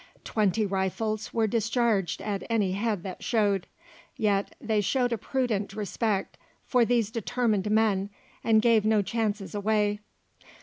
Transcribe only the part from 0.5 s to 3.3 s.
rifles were discharged at any head that